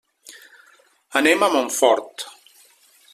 [1.21, 2.27] Anem a Montfort.